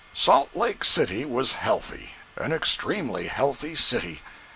111.jpg 0.15 0.15
(83K) 0.15 0.17
Salt 0.23 0.55
Lake 0.55 0.83
City 0.83 1.25
was 1.25 1.53
healthy—an 1.53 2.51
extremely 2.51 3.27
healthy 3.27 3.75
city. 3.75 4.21